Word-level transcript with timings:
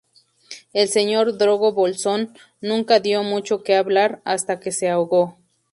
El 0.73 0.87
señor 0.87 1.37
Drogo 1.37 1.73
Bolsón 1.73 2.35
nunca 2.59 2.99
dio 2.99 3.21
mucho 3.21 3.61
que 3.61 3.75
hablar, 3.75 4.19
hasta 4.25 4.59
que 4.59 4.71
se 4.71 4.89
ahogó. 4.89 5.37